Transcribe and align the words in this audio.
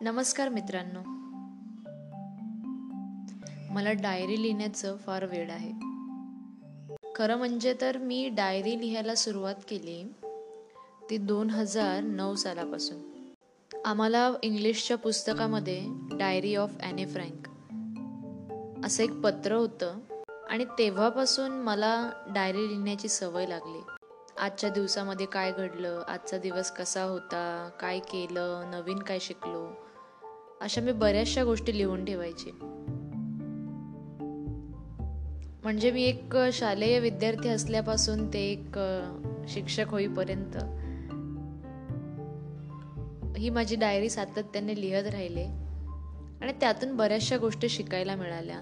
नमस्कार 0.00 0.48
मित्रांनो. 0.48 1.00
मला 3.74 3.92
डायरी 3.92 4.42
लिहिण्याचं 4.42 4.96
फार 4.96 5.24
वेळ 5.24 5.50
आहे. 5.50 5.72
खरं 7.14 7.36
म्हणजे 7.36 7.74
तर 7.80 7.98
मी 7.98 8.28
डायरी 8.28 8.80
लिहायला 8.80 9.14
सुरुवात 9.14 9.54
केली 9.68 10.12
ती 11.10 11.16
दोन 11.16 11.50
हजार 11.50 12.00
नऊ 12.00 12.34
सालापासून. 12.34 12.98
आम्हाला 13.84 14.32
इंग्लिशच्या 14.42 14.98
पुस्तकामध्ये 14.98 15.82
डायरी 16.18 16.54
ऑफ 16.56 16.76
ॲने 16.80 17.06
फ्रँक 17.06 17.48
असं 18.86 19.02
एक 19.02 19.12
पत्र 19.12 19.52
होतं 19.52 19.98
आणि 20.50 20.64
तेव्हापासून 20.64 21.50
मला 21.50 22.10
डायरी 22.28 22.68
लिहिण्याची 22.68 23.08
सवय 23.08 23.46
लागली. 23.46 23.97
आजच्या 24.40 24.70
दिवसामध्ये 24.70 25.26
काय 25.26 25.52
घडलं? 25.52 26.02
आजचा 26.08 26.38
दिवस 26.38 26.70
कसा 26.70 27.02
होता? 27.02 27.70
काय 27.80 27.98
केलं? 27.98 28.70
नवीन 28.70 28.98
काय 28.98 29.18
शिकलो? 29.18 29.68
अशा 30.60 30.80
मी 30.80 30.92
बऱ्याचशा 30.92 31.44
गोष्टी 31.44 31.78
लिहून 31.78 32.04
ठेवायची. 32.04 32.50
म्हणजे 35.62 35.90
मी 35.90 36.02
एक 36.02 36.38
शालेय 36.52 36.98
विद्यार्थी 36.98 37.48
असल्यापासून 37.48 38.32
ते 38.32 38.38
एक 38.38 38.80
शिक्षक 39.48 39.84
होईपर्यंत 39.88 40.56
ही 43.36 43.50
माझी 43.50 43.76
डायरी 43.76 44.10
सातत्याने 44.10 44.80
लिहत 44.80 45.06
राहिले 45.06 45.44
आणि 46.40 46.52
त्यातून 46.52 46.96
बऱ्याचशा 46.96 47.36
गोष्टी 47.36 47.68
शिकायला 47.68 48.14
मिळाल्या. 48.14 48.58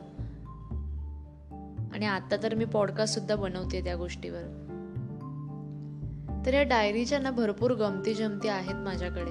आणि 1.95 2.07
आता 2.07 2.37
तर 2.43 2.55
मी 2.55 2.65
पॉडकास्ट 2.65 3.15
सुद्धा 3.15 3.37
बनवते 3.37 3.85
त्या 3.85 3.97
गोष्टीवर. 3.97 4.63
तर 6.47 6.55
या 6.55 6.63
डायरीच्या 6.63 7.19
ना 7.19 7.31
भरपूर 7.31 7.73
गमती 7.73 8.15
जमती 8.15 8.49
आहेत 8.49 8.75
माझ्याकडे. 8.75 9.31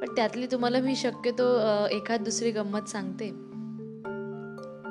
पण 0.00 0.14
त्यातली 0.16 0.46
तुम्हाला 0.46 0.78
मी 0.80 0.96
शक्यतो 0.96 1.44
एखाद 1.86 2.22
दुसरी 2.22 2.50
गंमत 2.50 2.88
सांगते. 2.88 3.28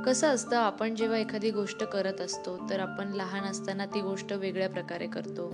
कसं 0.05 0.27
असतं 0.27 0.57
आपण 0.57 0.95
जेव्हा 0.95 1.17
एखादी 1.17 1.51
गोष्ट 1.51 1.83
करत 1.83 2.21
असतो 2.21 2.57
तर 2.69 2.79
आपण 2.79 3.11
लहान 3.13 3.43
असताना 3.43 3.85
ती 3.85 4.01
गोष्ट 4.01 4.33
वेगळ्या 4.33 4.69
प्रकारे 4.69 5.07
करतो. 5.07 5.49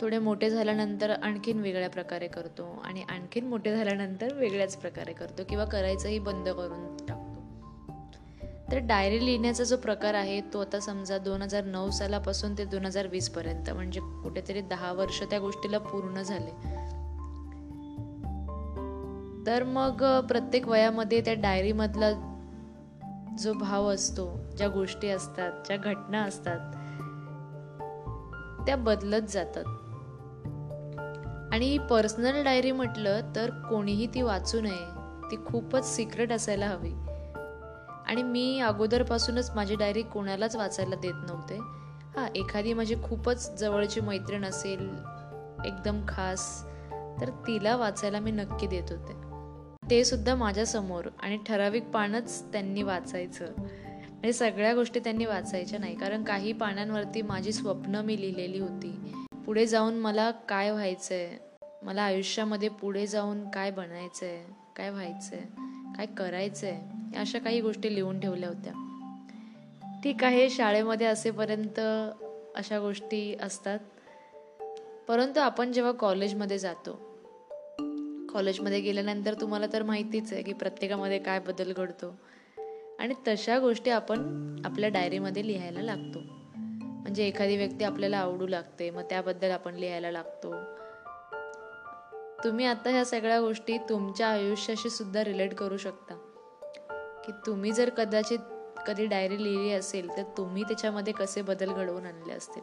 थोडे 0.00 0.18
मोठे 0.18 0.50
झाल्यानंतर 0.50 1.10
आणखीन 1.10 1.60
वेगळ्या 1.60 1.90
प्रकारे 1.90 2.26
करतो 2.26 2.82
आणि 2.84 3.02
आणखीन 3.02 3.46
मोठे 3.46 3.76
झाल्यानंतर 3.76 4.34
वेगळ्याच 4.34 4.76
प्रकारे 4.76 5.12
करतो 5.12 5.44
किंवा 5.48 5.64
करायचंही 5.64 6.18
बंद 6.18 6.48
करून. 6.48 6.96
टाकतो 6.96 7.15
तर 8.72 8.78
डायरी 8.78 9.26
लिहिण्याचा 9.26 9.64
जो 9.64 9.76
प्रकार 9.76 10.14
आहे 10.14 10.40
तो 10.40 10.60
आता 10.60 10.80
समजा 10.80 11.18
दोन 11.18 11.42
हजार 11.42 11.64
नऊ 11.64 11.90
सालापासून 11.90 12.54
ते 12.58 12.64
दोन 12.64 12.86
हजार 12.86 13.06
वीसपर्यंत 13.06 13.70
म्हणजे 13.70 14.00
कुठेतरी 14.00 14.60
दहा 14.60 14.92
वर्ष 14.92 15.22
त्या 15.22 15.38
गोष्टीला 15.38 15.78
पूर्ण 15.78 16.22
झाले. 16.22 16.50
तर 19.46 19.62
मग 19.62 20.26
प्रत्येक 20.26 20.68
वयामध्ये 20.68 21.20
त्या 21.20 21.34
डायरीमधला 21.34 22.10
जो 23.38 23.52
भाव 23.52 23.86
असतो 23.94 24.40
ज्या 24.56 24.68
गोष्टी 24.68 25.08
असतात 25.08 25.52
ज्या 25.66 25.76
घटना 25.76 26.22
असतात 26.22 26.72
त्या 28.66 28.76
बदलत 28.76 29.22
जातात. 29.28 29.64
आणि 31.52 31.78
पर्सनल 31.90 32.44
डायरी 32.44 32.72
म्हटलं 32.72 33.20
तर 33.36 33.50
कोणीही 33.50 34.06
ती 34.06 34.22
वाचू 34.22 34.60
नये 34.60 34.84
ती 35.30 35.36
खूपच 35.46 35.96
सिक्रेट 35.96 36.32
असायला 36.32 36.66
हवी. 36.66 37.05
आणि 38.06 38.22
मी 38.22 38.58
अगोदरपासूनच 38.60 39.50
माझी 39.50 39.76
डायरी 39.76 40.02
कोणालाच 40.02 40.56
वाचायला 40.56 40.96
देत 40.96 41.14
नव्हते. 41.28 41.58
हां 42.16 42.28
एखादी 42.34 42.72
माझी 42.72 42.94
खूपच 43.02 43.58
जवळची 43.60 44.00
मैत्रीण 44.00 44.44
असेल 44.44 44.88
एकदम 45.66 46.00
खास 46.08 46.64
तर 47.20 47.30
तिला 47.46 47.76
वाचायला 47.76 48.20
मी 48.20 48.30
नक्की 48.30 48.66
देत 48.66 48.92
होते. 48.92 49.14
ते 49.90 50.04
सुद्धा 50.04 50.34
माझ्यासमोर 50.34 51.08
आणि 51.22 51.38
ठराविक 51.46 51.84
पानच 51.84 52.52
त्यांनी 52.52 52.82
वाचायचं. 52.82 53.52
म्हणजे 53.56 54.32
सगळ्या 54.32 54.74
गोष्टी 54.74 55.00
त्यांनी 55.00 55.24
वाचायच्या 55.24 55.78
नाही 55.78 55.94
कारण 55.94 56.24
काही 56.24 56.52
पानांवरती 56.52 57.22
माझी 57.22 57.52
स्वप्न 57.52 57.96
मी 57.96 58.20
लिहिलेली 58.20 58.58
होती. 58.58 59.14
पुढे 59.46 59.66
जाऊन 59.66 59.98
मला 59.98 60.30
काय 60.30 60.70
व्हायचं 60.70 61.14
आहे 61.14 61.38
मला 61.82 62.02
आयुष्यामध्ये 62.02 62.68
पुढे 62.68 63.06
जाऊन 63.06 63.48
काय 63.50 63.70
बनायचं 63.70 64.26
आहे 64.26 64.44
काय 64.76 64.90
व्हायचं 64.90 65.36
आहे 65.36 65.44
काय 65.96 66.06
करायचं 66.06 66.66
आहे 66.66 66.95
अशा 67.16 67.38
काही 67.38 67.60
गोष्टी 67.60 67.94
लिहून 67.94 68.20
ठेवल्या 68.20 68.48
होत्या. 68.48 68.72
ठीक 70.04 70.24
आहे 70.24 70.50
शाळेमध्ये 70.50 71.06
असेपर्यंत 71.06 71.80
अशा 72.54 72.80
गोष्टी 72.80 73.36
असतात. 73.42 73.78
परंतु 75.08 75.40
आपण 75.40 75.72
जेव्हा 75.72 75.92
कॉलेजमध्ये 75.92 76.58
जातो 76.58 77.06
कॉलेजमध्ये 78.32 78.80
गेल्यानंतर 78.80 79.34
तुम्हाला 79.34 79.66
तर 79.72 79.82
माहितीच 79.82 80.32
आहे 80.32 80.42
की 80.42 80.52
प्रत्येकामध्ये 80.52 81.18
काय 81.18 81.38
बदल 81.38 81.72
घडतो 81.72 82.16
आणि 82.98 83.14
तशा 83.28 83.58
गोष्टी 83.58 83.90
आपण 83.90 84.18
आपल्या 84.64 84.88
डायरीमध्ये 84.88 85.46
लिहायला 85.46 85.80
लागतो. 85.82 86.18
म्हणजे 86.78 87.26
एखादी 87.26 87.56
व्यक्ती 87.56 87.84
आपल्याला 87.84 88.18
आवडू 88.18 88.46
लागते 88.46 88.90
मग 88.90 89.02
त्याबद्दल 89.02 89.50
आपण 89.50 89.74
लिहायला 89.74 90.10
लागतो. 90.10 90.54
तुम्ही 92.44 92.66
आता 92.66 92.90
ह्या 92.90 93.04
सगळ्या 93.04 93.40
गोष्टी 93.40 93.78
तुमच्या 93.78 94.28
आयुष्याशी 94.28 94.90
सुद्धा 94.90 95.24
रिलेट 95.24 95.54
करू 95.54 95.76
शकता. 95.76 96.25
की 97.26 97.32
तुम्ही 97.46 97.72
जर 97.72 97.88
कदाचित 97.88 98.38
कधी 98.86 99.06
डायरी 99.06 99.44
लिहिली 99.44 99.70
असेल 99.70 100.08
तर 100.16 100.22
तुम्ही 100.36 100.62
त्याच्यामध्ये 100.62 101.12
कसे 101.12 101.42
बदल 101.42 101.72
घडवून 101.72 102.06
आणले 102.06 102.32
असतील? 102.32 102.62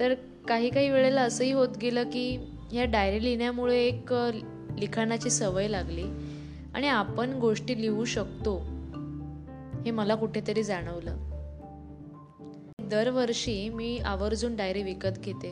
तर 0.00 0.14
काही 0.48 0.70
काही 0.70 0.90
वेळेला 0.90 1.22
असंही 1.22 1.52
होत 1.52 1.68
गेलं 1.80 2.02
की 2.02 2.54
ह्या 2.72 2.84
डायरी 2.84 3.24
लिहिण्यामुळे 3.24 3.84
एक 3.84 4.12
लिखाणाची 4.78 5.30
सवय 5.30 5.68
लागली 5.68 6.04
आणि 6.74 6.88
आपण 6.88 7.32
गोष्टी 7.32 7.82
लिहू 7.82 8.04
शकतो 8.04 8.56
हे 9.84 9.90
मला 9.90 10.14
कुठेतरी 10.14 10.62
जाणवलं. 10.62 11.16
दरवर्षी 12.80 13.68
मी 13.68 13.98
आवर्जून 13.98 14.56
डायरी 14.56 14.82
विकत 14.82 15.18
घेते. 15.18 15.50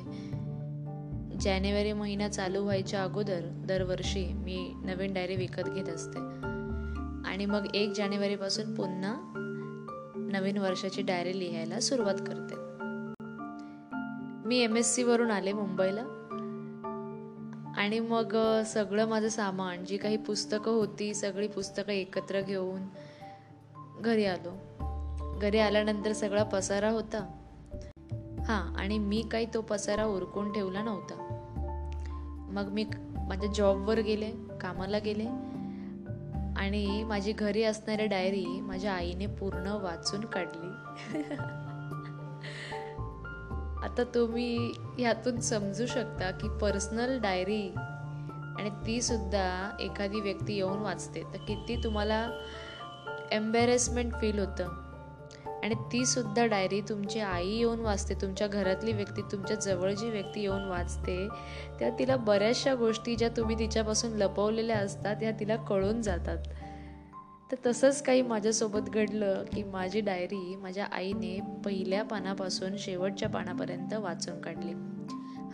जानेवारी 1.40 1.92
महिना 1.92 2.28
चालू 2.28 2.62
व्हायच्या 2.62 3.02
अगोदर 3.02 3.40
दरवर्षी 3.44 4.24
मी 4.26 4.72
नवीन 4.84 5.14
डायरी 5.14 5.36
विकत 5.36 5.62
घेत 5.74 5.88
असते. 5.88 6.41
आणि 7.26 7.46
मग 7.46 7.66
एक 7.74 7.92
जानेवारीपासून 7.92 8.74
पुन्हा 8.74 9.14
नवीन 10.16 10.58
वर्षाची 10.58 11.02
डायरी 11.02 11.38
लिहायला 11.38 11.80
सुरुवात 11.80 12.14
करते. 12.14 12.54
मी 14.48 14.58
एम 14.58 14.76
एस 14.76 14.94
सी 14.94 15.02
वरून 15.02 15.30
आले 15.30 15.52
मुंबईला. 15.52 16.18
आणि 17.76 18.00
मग 18.00 18.62
सगळं 18.62 19.08
माझं 19.08 19.28
सामान 19.28 19.84
जी 19.84 19.96
काही 19.96 20.16
पुस्तकं 20.16 20.70
होती 20.70 21.14
सगळी 21.14 21.48
पुस्तकं 21.48 21.92
एकत्र 21.92 22.40
घेऊन 22.40 22.80
घरी 24.00 24.24
आलो. 24.24 24.50
घरी 25.40 25.58
आल्यानंतर 25.58 26.12
सगळा 26.12 26.42
पसारा 26.42 26.90
होता. 26.90 27.38
हां 28.48 28.80
आणि 28.80 28.98
मी 28.98 29.22
काही 29.32 29.46
तो 29.54 29.60
पसारा 29.60 30.04
उरकून 30.04 30.52
ठेवला 30.52 30.82
नव्हता. 30.82 31.38
मग 32.50 32.68
मी 32.72 32.84
माझ्या 33.18 33.52
जॉबवर 33.52 33.98
गेले 33.98 34.30
कामाला 34.60 34.98
गेले. 34.98 35.26
आणि 36.56 37.04
माझी 37.04 37.32
घरी 37.32 37.62
असणारी 37.62 38.06
डायरी 38.06 38.60
माझ्या 38.60 38.92
आईने 38.92 39.26
पूर्ण 39.26 39.66
वाचून 39.66 40.20
काढली. 40.20 40.70
आता 43.84 44.02
तुम्ही 44.14 44.72
ह्यातून 44.98 45.40
समजू 45.40 45.86
शकता 45.86 46.30
की 46.30 46.48
पर्सनल 46.48 47.18
डायरी 47.20 47.74
आणि 48.58 48.70
ती 48.86 49.02
सुद्धा 49.02 49.76
एखादी 49.80 50.20
व्यक्ती 50.20 50.54
येऊन 50.54 50.78
वाचते. 50.78 51.22
तर 51.22 51.38
किती 51.38 51.80
तुम्हाला 51.84 52.28
एम्बॅरेसमेंट 53.32 54.12
फील 54.20 54.38
होतं. 54.38 54.91
आणि 55.62 55.74
तीसुद्धा 55.74 56.46
डायरी 56.46 56.80
तुमची 56.80 57.20
आई 57.20 57.48
येऊन 57.48 57.80
वाचते 57.80 58.14
तुमच्या 58.14 58.46
घरातली 58.46 58.92
व्यक्ती 58.92 59.22
तुमच्या 59.22 59.56
जवळची 59.56 60.10
व्यक्ती 60.10 60.40
येऊन 60.40 60.64
वाचते 60.64 61.28
त्या 61.78 61.90
तिला 61.98 62.16
बऱ्याचशा 62.16 62.74
गोष्टी 62.74 63.16
ज्या 63.16 63.28
तुम्ही 63.28 63.58
तिच्यापासून 63.58 64.12
लपवलेल्या 64.12 64.78
असतात 64.78 65.16
ह्या 65.20 65.30
तिला 65.40 65.56
कळून 65.56 66.02
जातात. 66.02 66.38
तर 67.52 67.56
तसंच 67.66 68.02
काही 68.02 68.22
माझ्यासोबत 68.22 68.80
घडलं 68.80 69.44
की 69.54 69.62
माझी 69.62 70.00
डायरी 70.00 70.56
माझ्या 70.56 70.84
आईने 70.92 71.38
पहिल्या 71.64 72.02
पानापासून 72.04 72.76
शेवटच्या 72.76 73.28
पानापर्यंत 73.28 73.94
वाचून 73.94 74.40
काढली. 74.40 74.72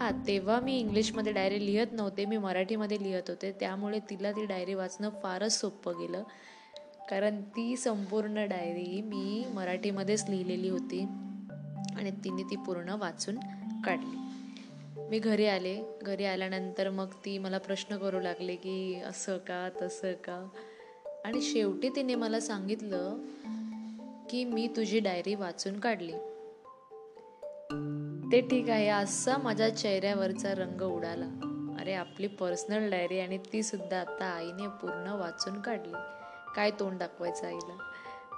हां 0.01 0.13
तेव्हा 0.27 0.61
मी 0.61 0.79
इंग्लिशमध्ये 0.79 1.33
डायरी 1.33 1.67
लिहत 1.67 1.87
नव्हते 1.93 2.25
मी 2.25 2.37
मराठीमध्ये 2.37 3.03
लिहत 3.03 3.23
होते 3.29 3.53
त्यामुळे 3.53 3.99
तिला 4.11 4.33
ती 4.33 4.45
डायरी 4.45 4.75
वाचणं 4.75 5.11
फारच 5.23 5.61
सोपं 5.61 5.93
गेलं. 5.99 6.23
कारण 7.11 7.43
ती 7.43 7.77
संपूर्ण 7.77 8.47
डायरी 8.47 9.03
मी 9.03 9.47
मराठीमध्येच 9.55 10.25
लिहिलेली 10.29 10.69
होती 10.69 11.01
आणि 11.97 12.11
तिने 12.11 12.43
ती 12.43 12.57
पूर्ण 12.57 12.89
वाचून 12.89 13.37
काढली. 13.85 14.17
मी 15.11 15.19
घरी 15.19 15.47
आले. 15.47 15.99
घरी 16.03 16.25
आल्यानंतर 16.25 16.91
मग 16.91 17.07
ती 17.07 17.39
मला 17.39 17.59
प्रश्न 17.59 17.97
करू 17.97 18.21
लागले 18.21 18.57
की 18.57 18.95
असं 18.95 19.39
का 19.39 19.69
तसं 19.83 20.13
का? 20.13 20.49
आणि 21.25 21.41
शेवटी 21.41 21.89
तिने 21.89 22.15
मला 22.15 22.41
सांगितलं 22.41 23.19
की 24.31 24.45
मी 24.45 24.69
तुझी 24.77 24.99
डायरी 24.99 25.35
वाचून 25.35 25.81
काढली. 25.81 26.13
ते 28.33 28.41
ठीक 28.41 28.71
आहे 28.71 28.89
असा 28.89 29.37
माझ्या 29.39 29.77
चेहऱ्यावरचा 29.77 30.55
रंग 30.55 30.81
उडाला. 30.81 31.27
अरे 31.81 31.95
आपली 31.95 32.27
पर्सनल 32.27 32.91
डायरी 32.91 33.21
आणि 33.21 33.39
ती 33.39 33.63
सुद्धा 33.63 34.01
आता 34.01 34.25
आईने 34.25 34.67
पूर्ण 34.67 35.09
वाचून 35.09 35.61
काढली. 35.61 36.18
काय 36.57 36.71
तोंड 36.71 36.99
दाखवायचं 36.99 37.47
आईला? 37.47 37.77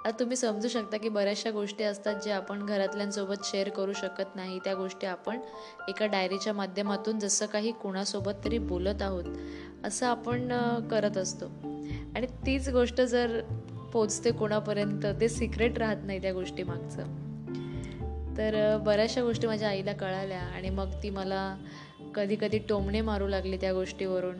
आता 0.05 0.19
तुम्ही 0.19 0.37
समजू 0.37 0.67
शकता 0.67 0.97
की 0.97 1.09
बऱ्याचशा 1.09 1.51
गोष्टी 1.51 1.83
असतात 1.83 2.15
ज्या 2.23 2.35
आपण 2.35 2.65
घरातल्यांसोबत 2.65 3.33
शेअर 3.43 3.69
करू 3.69 3.93
शकत 3.93 4.35
नाही. 4.35 4.59
त्या 4.59 4.73
गोष्टी 4.73 5.07
आपण 5.07 5.39
एका 5.87 6.05
डायरीच्या 6.05 6.53
माध्यमातून 6.53 7.19
जसं 7.19 7.45
काही 7.45 7.71
कुणासोबत 7.71 8.31
तरी 8.45 8.57
बोलत 8.57 9.01
आहोत 9.01 9.23
असं 9.83 10.05
आपण 10.05 10.47
करत 10.87 11.17
असतो. 11.17 11.45
आणि 12.15 12.25
तीच 12.45 12.69
गोष्ट 12.69 13.01
जर 13.01 13.41
पोचते 13.93 14.31
कोणापर्यंत 14.31 15.05
ते 15.21 15.29
सिक्रेट 15.29 15.77
राहत 15.77 15.97
नाही 16.03 16.21
त्या 16.21 16.33
गोष्टी 16.33 16.63
मागचं. 16.63 17.03
तर 18.37 18.77
बऱ्याचशा 18.77 19.21
गोष्टी 19.21 19.47
माझ्या 19.47 19.69
आईला 19.69 19.93
कळाल्या 19.93 20.41
आणि 20.41 20.69
मग 20.69 20.89
ती 21.03 21.09
मला 21.09 21.57
कधी 22.15 22.35
कधी 22.41 22.57
टोमणे 22.57 23.01
मारू 23.01 23.27
लागले 23.27 23.57
त्या 23.57 23.73
गोष्टीवरून. 23.73 24.35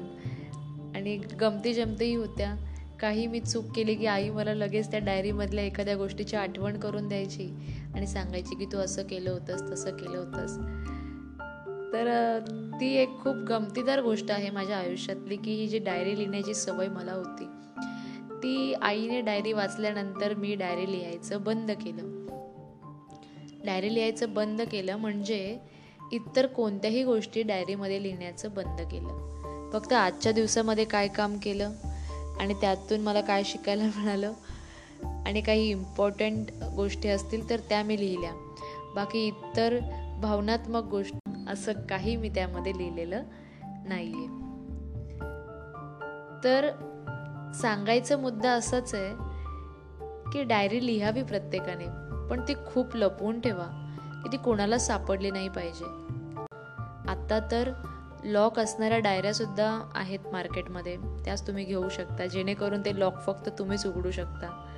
आणि 0.96 1.18
गमती 1.18 1.74
जमतीही 1.74 2.16
होत्या. 2.16 2.56
काही 3.02 3.28
मी 3.28 3.40
चूक 3.40 3.66
केली 3.76 3.96
की 3.96 4.06
आई 4.06 4.30
मला 4.30 4.54
लगेच 4.54 4.92
त्या 4.92 5.00
डायरीमधल्या 5.00 5.64
एखाद्या 5.64 5.96
गोष्टीची 5.96 6.36
आठवण 6.36 6.80
करून 6.80 7.08
द्यायची 7.08 7.54
आणि 7.96 8.08
सांगायची 8.08 8.56
की 8.56 8.66
तू 8.66 8.78
असं 8.78 9.04
केलं 9.04 9.32
होतंस 9.32 9.72
तसं 9.72 9.92
केलं 9.92 10.18
होतंस. 10.18 10.58
तर 11.94 12.40
ती 12.82 12.94
एक 12.94 13.10
खूप 13.10 13.36
गमतीदार 13.36 14.02
गोष्ट 14.02 14.32
आहे 14.32 14.50
माझ्या 14.50 14.78
आयुष्यातली 14.78 15.36
की 15.36 15.54
ही 15.54 15.68
जी 15.68 15.80
डायरी 15.80 16.18
लिहिण्याची 16.18 16.54
सवय 16.54 16.88
मला 16.88 17.14
होती 17.14 17.46
ती 18.38 18.74
आईने 18.74 19.22
डायरी 19.22 19.54
वाचल्यानंतर 19.54 20.34
मी 20.34 20.56
डायरी 20.56 20.92
लिहायचं 20.92 21.44
बंद 21.44 21.72
केलं. 21.72 22.26
डायरी 23.66 23.94
लिहायचं 23.94 24.34
बंद 24.34 24.62
केलं 24.62 24.96
म्हणजे 24.96 25.58
इतर 26.12 26.46
कोणत्याही 26.46 27.04
गोष्टी 27.04 27.42
डायरीमध्ये 27.42 28.04
लिहिण्याचं 28.04 28.54
बंद 28.54 28.82
केलं. 28.82 29.70
फक्त 29.74 29.94
आजच्या 29.94 30.32
दिवसामध्ये 30.32 30.86
काय 30.86 31.08
काम 31.08 31.38
केलं? 31.38 31.72
आणि 32.42 32.54
त्यातून 32.54 33.02
मला 33.02 33.22
काय 33.22 33.44
शिकायला 33.44 33.84
मिळालं? 33.98 34.34
आणि 35.26 35.42
काही 35.42 35.70
इम्पॉर्टंट 35.70 36.52
गोष्टी 36.76 37.10
असतील 37.10 37.50
तर 37.50 37.60
त्या 37.60 37.84
मी 37.84 38.00
लिहिल्या. 38.00 38.32
बाकी 38.96 39.28
इतर 39.28 39.78
भावनात्मक 40.22 40.84
गोष्ट 40.84 41.16
असं 41.50 41.74
काही 41.90 42.16
मी 42.16 42.30
त्यामध्ये 42.30 42.78
लिहिलेलं 42.78 43.24
नाही 43.88 44.14
आहे 44.14 44.40
तर 46.44 46.70
सांगायचा 47.62 48.18
मुद्दा 48.18 48.52
असाच 48.52 48.94
आहे 48.96 49.14
की 50.32 50.44
डायरी 50.44 50.86
लिहावी 50.86 51.24
प्रत्येकाने 51.24 51.86
पण 52.30 52.42
ती 52.48 52.54
खूप 52.54 52.96
लपवून 52.96 53.40
ठेवा 53.40 53.66
की 54.24 54.32
ती 54.32 54.38
कोणाला 54.38 54.78
सापडली 54.78 55.32
नाही 55.32 55.50
पाहिजे. 55.50 55.86
आता 57.12 57.40
तर 57.52 57.72
लॉक 58.24 58.60
असणाऱ्या 58.60 59.00
डायऱ्यासुद्धा 59.00 59.92
आहेत 59.96 60.20
मार्केटमध्ये. 60.32 60.98
त्याच 60.98 61.48
तुम्ही 61.48 61.64
घेऊ 61.64 61.90
शकता. 61.90 62.26
जेणेकरून 62.26 62.82
ते 62.82 63.00
लॉक 63.00 63.14
फक्त 63.26 63.50
तुम्हीच 63.60 63.86
उघडू 63.86 64.12
शकता. 64.12 64.78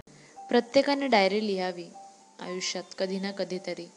प्रत्येकाने 0.49 1.07
डायरी 1.07 1.47
लिहावी 1.47 1.85
आयुष्यात 2.39 2.83
कधी 2.97 3.19
ना 3.19 3.31
कधीतरी. 3.31 3.91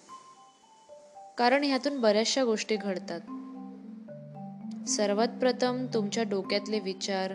कारण 1.38 1.64
ह्यातून 1.64 2.00
बऱ्याचशा 2.00 2.44
गोष्टी 2.44 2.76
घडतात. 2.76 3.20
सर्वात 4.88 5.28
प्रथम 5.28 5.87
तुमच्या 5.94 6.25
डोक्यातले 6.25 6.78
विचार 6.78 7.34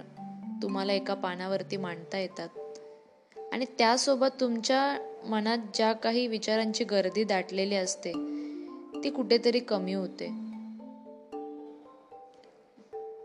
तुम्हाला 0.62 0.94
एका 0.94 1.14
पानावरती 1.14 1.78
मांडता 1.78 2.18
येतात. 2.18 2.50
आणि 3.54 3.66
त्यासोबत 3.78 4.28
तुमच्या 4.40 4.98
मनात 5.26 5.58
ज्या 5.74 5.94
काही 5.94 6.28
विचारांची 6.28 6.84
गर्दी 6.84 7.24
दाटलेली 7.24 7.76
असते 7.76 8.12
ती 9.04 9.10
कुठेतरी 9.10 9.60
कमी 9.60 9.94
होते. 9.94 10.51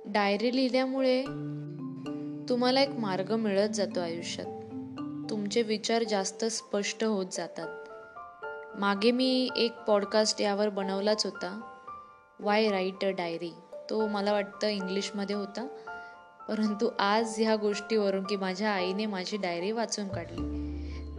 डायरी 0.07 0.57
लिहिल्यामुळे 0.57 1.23
तुम्हाला 2.49 2.81
एक 2.81 2.89
मार्ग 2.89 3.35
मिळत 3.35 3.69
जातो 3.69 4.01
आयुष्यात. 4.01 4.47
तुमचे 5.31 5.63
विचार 5.63 6.03
जास्त 6.03 6.45
स्पष्ट 6.45 7.05
होत 7.05 7.27
जातात. 7.33 7.69
मागे 8.79 9.11
मी 9.11 9.49
एक 9.57 9.73
पॉडकास्ट 9.73 10.41
यावर 10.41 10.69
बनवलाच 10.69 11.25
होता. 11.25 11.61
वाय 12.41 12.69
राईट 12.69 13.05
अ 13.05 13.09
डायरी 13.09 13.51
तो 13.91 14.07
मला 14.07 14.33
वाटतं 14.33 14.67
इंग्लिशमध्ये 14.67 15.37
होता. 15.37 15.67
परंतु 16.49 16.91
आज 16.99 17.35
ह्या 17.39 17.57
गोष्टीवरून 17.57 18.25
की 18.25 18.37
माझ्या 18.37 18.71
आईने 18.71 19.07
माझी 19.07 19.37
डायरी 19.37 19.71
वाचून 19.71 20.09
काढली. 20.09 20.73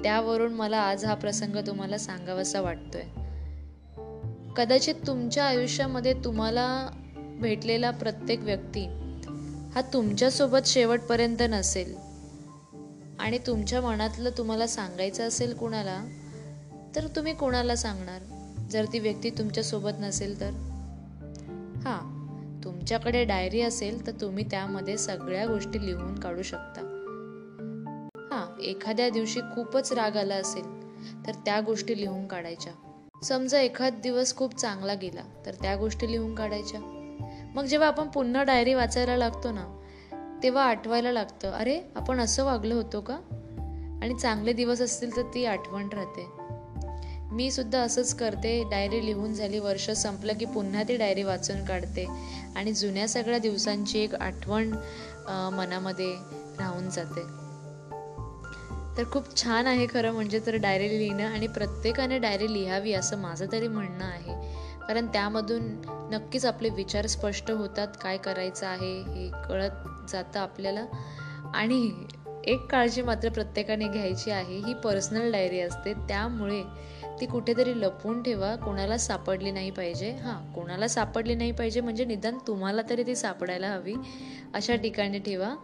त्यावरून 0.04 0.54
मला 0.54 0.78
आज 0.78 1.06
हा 1.06 1.14
प्रसंग 1.14 1.56
तुम्हाला 1.68 1.98
सांगावासा 1.98 2.62
वाटतोय. 2.62 3.04
कदाचित 4.56 4.96
तुमच्या 5.08 5.46
आयुष्यामध्ये 5.46 6.14
तुम्हाला 6.14 6.90
भेटलेला 7.40 7.92
प्रत्येक 7.92 8.40
व्यक्ती 8.40 8.86
हा 9.76 9.82
तुमच्यासोबत 9.94 10.58
शेवटपर्यंत 10.66 11.38
नसेल. 11.40 11.96
आणि 13.20 13.38
तुमच्या 13.38 13.82
मनातलं 13.82 14.30
तुम्हाला 14.38 14.68
सांगायचं 14.68 15.28
असेल 15.28 15.54
कुणाला 15.54 16.06
तर 16.96 17.08
तुम्ही 17.08 17.34
कोणाला 17.34 17.76
सांगणार? 17.76 18.22
जर 18.72 18.86
ती 18.94 19.00
व्यक्ती 19.00 19.30
तुमच्यासोबत 19.30 19.92
नसेल 20.00 20.40
तर? 20.40 20.50
हां 21.86 22.18
तुमच्याकडे 22.64 23.24
डायरी 23.24 23.62
असेल 23.62 24.08
तर 24.08 24.12
तुम्ही 24.22 24.46
त्यामध्ये 24.52 24.98
सगळ्या 24.98 25.46
गोष्टी 25.46 25.86
लिहून 25.86 26.20
काढू 26.20 26.42
शकता. 26.42 26.82
हां 28.32 28.62
एखाद्या 28.62 29.10
दिवशी 29.10 29.40
खूपच 29.40 29.94
राग 29.94 30.18
आला 30.18 30.36
असेल 30.36 30.66
तर 31.28 31.32
त्या 31.34 31.62
गोष्टी 31.62 31.98
लिहून 31.98 32.28
काढायच्या. 32.28 32.74
समजा 33.24 33.62
एखाद 33.62 33.94
दिवस 34.04 34.36
खूप 34.36 34.56
चांगला 34.56 34.94
गेला 34.94 35.22
तर 35.46 35.52
त्या 35.54 35.76
गोष्टी 35.76 36.12
लिहून 36.12 36.36
काढायच्या. 36.36 36.97
मग 37.58 37.66
जेव्हा 37.66 37.88
आपण 37.88 38.08
पुन्हा 38.08 38.44
डायरी 38.44 38.74
वाचायला 38.74 39.18
लागतो 39.18 39.52
ना 39.52 39.66
तेव्हा 40.44 40.64
आठवायला 40.64 41.12
लागतं 41.12 41.52
अरे 41.52 41.80
आपण 41.96 42.20
असं 42.20 42.44
वागलो 42.44 42.76
होतो 42.76 43.02
का? 43.02 43.14
आणि 44.04 44.14
चांगले 44.14 44.54
दिवस 44.54 44.82
असतील 44.82 45.16
तर 45.16 45.22
ती 45.22 45.46
आठवण 45.46 45.88
राहते. 45.94 46.28
मी 47.32 47.52
सुद्धा 47.52 47.80
असंच 47.80 48.14
करते 48.14 48.64
डायरी 48.72 49.06
लिहून 49.06 49.34
झाली 49.34 49.60
वर्ष 49.60 49.90
संपलं 49.92 50.34
की 50.34 50.46
पुन्हा 50.46 50.84
ती 50.84 50.98
डायरी 50.98 51.24
वाचून 51.24 51.66
काढते. 51.66 52.06
आणि 52.56 52.74
जुन्या 52.74 53.08
सगळ्या 53.08 53.40
दिवसांची 53.40 54.00
एक 54.00 54.16
आठवण 54.16 54.72
मनामध्ये 55.54 56.14
राहून 56.60 56.90
जाते. 56.90 57.24
तर 58.98 59.04
खूप 59.12 59.44
छान 59.44 59.68
आहे 59.68 59.88
खरं 59.88 60.12
म्हणजे 60.12 60.40
तर 60.46 60.56
डायरी 60.56 60.90
लिहिणं 60.90 61.24
आणि 61.24 61.48
प्रत्येकाने 61.48 62.20
डायरी 62.20 62.54
लिहावी 62.54 62.94
असं 62.94 63.18
माझं 63.18 63.46
तरी 63.52 63.68
म्हणणं 63.68 64.06
आहे. 64.06 64.67
कारण 64.88 65.08
त्यामधून 65.08 65.62
नक्कीच 66.14 66.46
आपले 66.46 66.70
विचार 66.70 67.08
स्पष्ट 67.08 67.52
होतात 67.52 67.88
काय 68.02 68.18
करायचं 68.18 68.68
आहे 68.68 69.02
हे 69.02 69.32
कळत 69.50 70.10
जातं 70.10 70.40
आपल्याला. 70.40 70.86
आणि 71.54 71.92
एक 72.46 72.72
काळजी 72.72 73.02
मात्र 73.02 73.30
प्रत्येकाने 73.30 73.88
घ्यायची 73.88 74.32
आहे 74.32 74.58
ही 74.58 74.74
पर्सनल 74.74 75.32
डायरी 75.32 75.60
असते. 75.60 75.94
त्यामुळे 75.94 76.64
ती 77.22 77.26
कुठेतरी 77.26 77.82
लपवून 77.82 78.24
ठेवा 78.24 78.56
कोणाला 78.56 78.98
सापडली 78.98 79.52
नाही 79.52 79.72
पाहिजे. 79.72 80.12
हां 80.12 80.54
कोणाला 80.54 80.88
सापडली 80.88 81.36
नाही 81.36 81.52
पाहिजे 81.52 81.82
म्हणजे 81.82 82.06
निदान 82.06 82.38
तुम्हाला 82.48 82.82
तरी 82.90 83.04
ती 83.04 83.16
सापडायला 83.16 83.68
हवी. 83.68 83.94
अशा 84.54 84.76
ठिकाणी 84.76 85.20
ठेवा. 85.20 85.56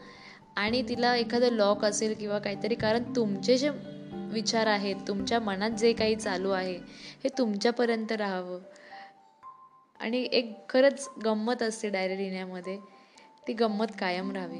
आणि 0.55 0.83
तिला 0.89 1.15
एखादं 1.15 1.49
लॉक 1.49 1.85
असेल 1.85 2.13
किंवा 2.13 2.39
काहीतरी 2.39 2.75
कारण 2.75 3.03
तुमचे 3.15 3.57
जे 3.57 3.69
विचार 4.31 4.67
आहेत 4.67 4.95
तुमच्या 5.07 5.39
मनात 5.39 5.69
जे 5.69 5.93
काही 5.93 6.15
चालू 6.15 6.49
आहे 6.49 6.75
हे 7.23 7.27
तुमच्यापर्यंत 7.37 8.11
राहावं. 8.11 8.59
आणि 10.03 10.27
एक 10.31 10.69
खरंच 10.69 11.09
गंमत 11.25 11.63
असते 11.63 11.89
डायरी 11.89 12.17
लिहिण्यामध्ये. 12.17 12.77
ती 13.47 13.53
गंमत 13.53 13.85
कायम 13.99 14.31
राहावी. 14.31 14.59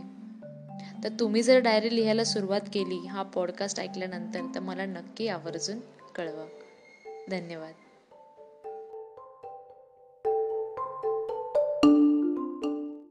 तर 1.04 1.10
तुम्ही 1.20 1.42
जर 1.42 1.60
डायरी 1.60 1.96
लिहायला 1.96 2.24
सुरुवात 2.24 2.62
केली 2.74 3.08
हा 3.08 3.24
पॉडकास्ट 3.24 3.80
ऐकल्यानंतर 3.80 4.42
तर 4.56 4.60
मला 4.60 4.86
नक्की 4.86 5.28
आवर्जून 5.28 5.80
कळवा. 6.16 6.46
धन्यवाद. 7.30 7.74